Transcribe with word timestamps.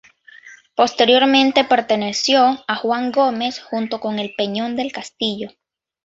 Posteriormente 0.73 1.63
perteneció 1.63 2.63
a 2.67 2.75
Juan 2.77 3.11
Gómez 3.11 3.61
junto 3.61 3.99
con 3.99 4.17
el 4.17 4.33
Peñón 4.35 4.75
del 4.75 4.91
Castillo. 4.91 5.51